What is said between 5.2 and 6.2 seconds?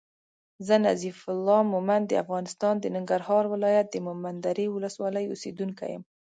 اوسېدونکی یم